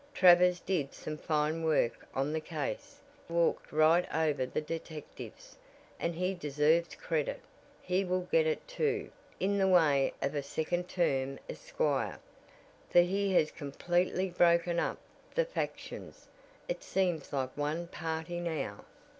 [0.15, 5.59] Travers did some fine work on the case, walked right over the detectives,
[5.99, 7.39] and he deserves credit.
[7.83, 12.19] He will get it too, in the way of a second term as squire,
[12.89, 14.97] for he has completely broken up
[15.35, 16.27] the factions
[16.67, 18.85] it seems like one party now."